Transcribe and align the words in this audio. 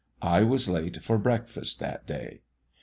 I 0.23 0.41
was 0.41 0.67
late 0.67 1.03
for 1.03 1.19
breakfast 1.19 1.79
that 1.79 2.07
day. 2.07 2.41